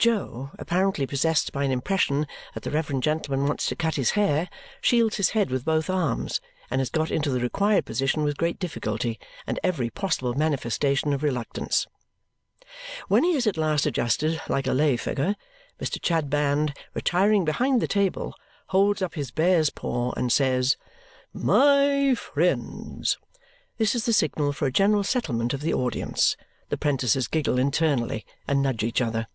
[0.00, 4.48] Jo, apparently possessed by an impression that the reverend gentleman wants to cut his hair,
[4.80, 8.60] shields his head with both arms and is got into the required position with great
[8.60, 11.88] difficulty and every possible manifestation of reluctance.
[13.08, 15.34] When he is at last adjusted like a lay figure,
[15.80, 16.00] Mr.
[16.00, 18.36] Chadband, retiring behind the table,
[18.68, 20.76] holds up his bear's paw and says,
[21.32, 23.18] "My friends!"
[23.78, 26.36] This is the signal for a general settlement of the audience.
[26.68, 29.26] The 'prentices giggle internally and nudge each other.